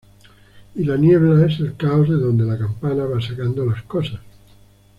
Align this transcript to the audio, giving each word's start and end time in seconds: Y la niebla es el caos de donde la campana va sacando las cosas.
Y 0.73 0.83
la 0.83 0.97
niebla 0.97 1.45
es 1.45 1.59
el 1.59 1.75
caos 1.75 2.09
de 2.09 2.15
donde 2.15 2.43
la 2.43 2.57
campana 2.57 3.05
va 3.05 3.21
sacando 3.21 3.63
las 3.67 3.83
cosas. 3.83 4.19